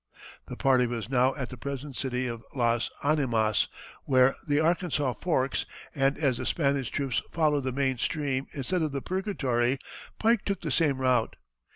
[0.47, 3.67] The party was now at the present city of Las Animas,
[4.05, 8.93] where the Arkansas forks, and as the Spanish troops followed the main stream instead of
[8.93, 9.77] the Purgatory,
[10.17, 11.35] Pike took the same route.